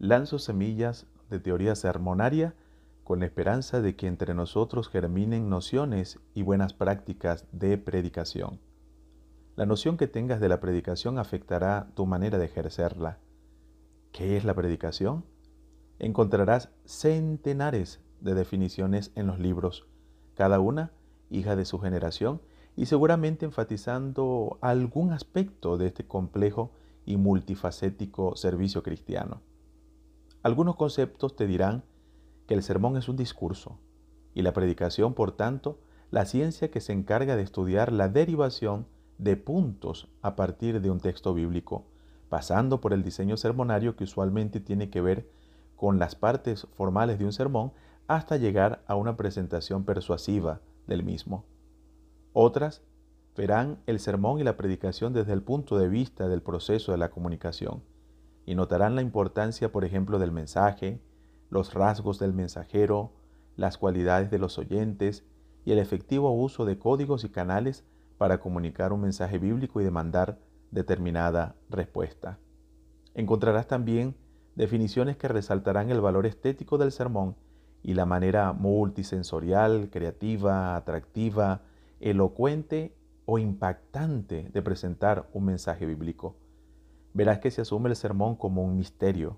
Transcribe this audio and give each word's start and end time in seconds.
lanzo 0.00 0.38
semillas 0.38 1.06
de 1.28 1.40
teoría 1.40 1.74
sermonaria 1.76 2.54
con 3.04 3.20
la 3.20 3.26
esperanza 3.26 3.82
de 3.82 3.96
que 3.96 4.06
entre 4.06 4.32
nosotros 4.32 4.88
germinen 4.88 5.50
nociones 5.50 6.18
y 6.34 6.42
buenas 6.42 6.72
prácticas 6.72 7.46
de 7.52 7.76
predicación. 7.76 8.60
La 9.56 9.66
noción 9.66 9.98
que 9.98 10.06
tengas 10.06 10.40
de 10.40 10.48
la 10.48 10.58
predicación 10.58 11.18
afectará 11.18 11.90
tu 11.94 12.06
manera 12.06 12.38
de 12.38 12.46
ejercerla. 12.46 13.18
¿Qué 14.10 14.38
es 14.38 14.44
la 14.44 14.54
predicación? 14.54 15.26
Encontrarás 15.98 16.70
centenares 16.86 18.00
de 18.22 18.34
definiciones 18.34 19.12
en 19.16 19.26
los 19.26 19.38
libros, 19.38 19.86
cada 20.34 20.60
una 20.60 20.92
hija 21.28 21.56
de 21.56 21.66
su 21.66 21.78
generación 21.78 22.40
y 22.74 22.86
seguramente 22.86 23.44
enfatizando 23.44 24.56
algún 24.62 25.12
aspecto 25.12 25.76
de 25.76 25.88
este 25.88 26.06
complejo 26.06 26.72
y 27.04 27.18
multifacético 27.18 28.34
servicio 28.34 28.82
cristiano. 28.82 29.42
Algunos 30.42 30.76
conceptos 30.76 31.36
te 31.36 31.46
dirán 31.46 31.84
que 32.46 32.54
el 32.54 32.62
sermón 32.62 32.96
es 32.96 33.10
un 33.10 33.16
discurso 33.16 33.78
y 34.32 34.40
la 34.40 34.54
predicación, 34.54 35.12
por 35.12 35.32
tanto, 35.32 35.78
la 36.10 36.24
ciencia 36.24 36.70
que 36.70 36.80
se 36.80 36.94
encarga 36.94 37.36
de 37.36 37.42
estudiar 37.42 37.92
la 37.92 38.08
derivación 38.08 38.86
de 39.18 39.36
puntos 39.36 40.08
a 40.22 40.36
partir 40.36 40.80
de 40.80 40.90
un 40.90 40.98
texto 40.98 41.34
bíblico, 41.34 41.84
pasando 42.30 42.80
por 42.80 42.94
el 42.94 43.02
diseño 43.02 43.36
sermonario 43.36 43.96
que 43.96 44.04
usualmente 44.04 44.60
tiene 44.60 44.88
que 44.88 45.02
ver 45.02 45.28
con 45.76 45.98
las 45.98 46.14
partes 46.14 46.66
formales 46.72 47.18
de 47.18 47.26
un 47.26 47.32
sermón 47.34 47.72
hasta 48.06 48.38
llegar 48.38 48.82
a 48.86 48.94
una 48.94 49.18
presentación 49.18 49.84
persuasiva 49.84 50.60
del 50.86 51.04
mismo. 51.04 51.44
Otras 52.32 52.82
verán 53.36 53.78
el 53.86 54.00
sermón 54.00 54.40
y 54.40 54.44
la 54.44 54.56
predicación 54.56 55.12
desde 55.12 55.34
el 55.34 55.42
punto 55.42 55.76
de 55.76 55.88
vista 55.88 56.28
del 56.28 56.40
proceso 56.40 56.92
de 56.92 56.98
la 56.98 57.10
comunicación 57.10 57.82
y 58.46 58.54
notarán 58.54 58.94
la 58.96 59.02
importancia, 59.02 59.70
por 59.72 59.84
ejemplo, 59.84 60.18
del 60.18 60.32
mensaje, 60.32 61.00
los 61.50 61.74
rasgos 61.74 62.18
del 62.18 62.32
mensajero, 62.32 63.12
las 63.56 63.76
cualidades 63.76 64.30
de 64.30 64.38
los 64.38 64.58
oyentes 64.58 65.24
y 65.64 65.72
el 65.72 65.78
efectivo 65.78 66.32
uso 66.32 66.64
de 66.64 66.78
códigos 66.78 67.24
y 67.24 67.28
canales 67.28 67.84
para 68.18 68.40
comunicar 68.40 68.92
un 68.92 69.02
mensaje 69.02 69.38
bíblico 69.38 69.80
y 69.80 69.84
demandar 69.84 70.38
determinada 70.70 71.56
respuesta. 71.68 72.38
Encontrarás 73.14 73.66
también 73.66 74.14
definiciones 74.54 75.16
que 75.16 75.28
resaltarán 75.28 75.90
el 75.90 76.00
valor 76.00 76.26
estético 76.26 76.78
del 76.78 76.92
sermón 76.92 77.36
y 77.82 77.94
la 77.94 78.06
manera 78.06 78.52
multisensorial, 78.52 79.90
creativa, 79.90 80.76
atractiva, 80.76 81.62
elocuente 81.98 82.94
o 83.24 83.38
impactante 83.38 84.48
de 84.52 84.62
presentar 84.62 85.28
un 85.32 85.46
mensaje 85.46 85.86
bíblico. 85.86 86.36
Verás 87.12 87.38
que 87.38 87.50
se 87.50 87.62
asume 87.62 87.88
el 87.88 87.96
sermón 87.96 88.36
como 88.36 88.62
un 88.62 88.76
misterio, 88.76 89.36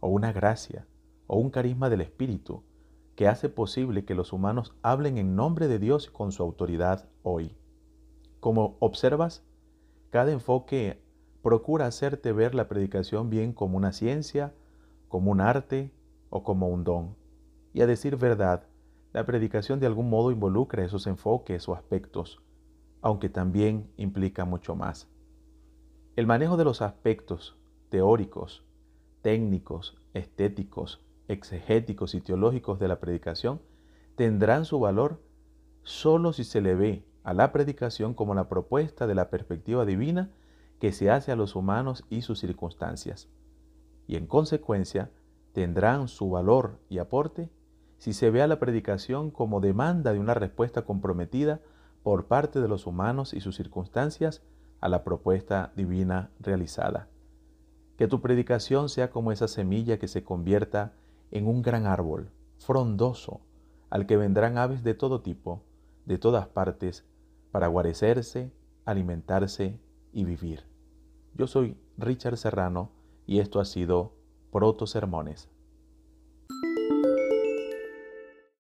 o 0.00 0.08
una 0.08 0.32
gracia, 0.32 0.86
o 1.26 1.38
un 1.38 1.50
carisma 1.50 1.88
del 1.88 2.02
Espíritu, 2.02 2.62
que 3.14 3.26
hace 3.26 3.48
posible 3.48 4.04
que 4.04 4.14
los 4.14 4.32
humanos 4.32 4.74
hablen 4.82 5.16
en 5.16 5.34
nombre 5.34 5.68
de 5.68 5.78
Dios 5.78 6.10
con 6.10 6.32
su 6.32 6.42
autoridad 6.42 7.08
hoy. 7.22 7.56
Como 8.40 8.76
observas, 8.80 9.42
cada 10.10 10.30
enfoque 10.30 11.02
procura 11.42 11.86
hacerte 11.86 12.32
ver 12.32 12.54
la 12.54 12.68
predicación 12.68 13.30
bien 13.30 13.52
como 13.52 13.78
una 13.78 13.92
ciencia, 13.92 14.52
como 15.08 15.30
un 15.30 15.40
arte 15.40 15.90
o 16.28 16.42
como 16.42 16.68
un 16.68 16.84
don. 16.84 17.16
Y 17.72 17.80
a 17.80 17.86
decir 17.86 18.16
verdad, 18.16 18.64
la 19.12 19.24
predicación 19.24 19.80
de 19.80 19.86
algún 19.86 20.10
modo 20.10 20.30
involucra 20.30 20.84
esos 20.84 21.06
enfoques 21.06 21.68
o 21.68 21.74
aspectos, 21.74 22.42
aunque 23.00 23.30
también 23.30 23.90
implica 23.96 24.44
mucho 24.44 24.76
más. 24.76 25.08
El 26.16 26.26
manejo 26.26 26.56
de 26.56 26.64
los 26.64 26.80
aspectos 26.80 27.58
teóricos, 27.90 28.64
técnicos, 29.20 29.98
estéticos, 30.14 31.02
exegéticos 31.28 32.14
y 32.14 32.22
teológicos 32.22 32.78
de 32.78 32.88
la 32.88 33.00
predicación 33.00 33.60
tendrán 34.14 34.64
su 34.64 34.80
valor 34.80 35.20
solo 35.82 36.32
si 36.32 36.44
se 36.44 36.62
le 36.62 36.74
ve 36.74 37.04
a 37.22 37.34
la 37.34 37.52
predicación 37.52 38.14
como 38.14 38.34
la 38.34 38.48
propuesta 38.48 39.06
de 39.06 39.14
la 39.14 39.28
perspectiva 39.28 39.84
divina 39.84 40.30
que 40.80 40.90
se 40.92 41.10
hace 41.10 41.32
a 41.32 41.36
los 41.36 41.54
humanos 41.54 42.02
y 42.08 42.22
sus 42.22 42.38
circunstancias. 42.38 43.28
Y 44.06 44.16
en 44.16 44.26
consecuencia 44.26 45.10
tendrán 45.52 46.08
su 46.08 46.30
valor 46.30 46.78
y 46.88 46.96
aporte 46.96 47.50
si 47.98 48.14
se 48.14 48.30
ve 48.30 48.40
a 48.40 48.46
la 48.46 48.58
predicación 48.58 49.30
como 49.30 49.60
demanda 49.60 50.14
de 50.14 50.18
una 50.18 50.32
respuesta 50.32 50.80
comprometida 50.80 51.60
por 52.02 52.24
parte 52.24 52.62
de 52.62 52.68
los 52.68 52.86
humanos 52.86 53.34
y 53.34 53.42
sus 53.42 53.56
circunstancias 53.56 54.42
a 54.80 54.88
la 54.88 55.04
propuesta 55.04 55.72
divina 55.76 56.30
realizada. 56.40 57.08
Que 57.96 58.08
tu 58.08 58.20
predicación 58.20 58.88
sea 58.88 59.10
como 59.10 59.32
esa 59.32 59.48
semilla 59.48 59.98
que 59.98 60.08
se 60.08 60.22
convierta 60.22 60.92
en 61.30 61.46
un 61.46 61.62
gran 61.62 61.86
árbol, 61.86 62.30
frondoso, 62.58 63.40
al 63.90 64.06
que 64.06 64.16
vendrán 64.16 64.58
aves 64.58 64.82
de 64.84 64.94
todo 64.94 65.22
tipo, 65.22 65.62
de 66.04 66.18
todas 66.18 66.46
partes, 66.46 67.04
para 67.52 67.68
guarecerse, 67.68 68.52
alimentarse 68.84 69.80
y 70.12 70.24
vivir. 70.24 70.64
Yo 71.34 71.46
soy 71.46 71.76
Richard 71.98 72.36
Serrano 72.36 72.90
y 73.26 73.40
esto 73.40 73.60
ha 73.60 73.64
sido 73.64 74.12
Proto 74.52 74.86
Sermones. 74.86 75.48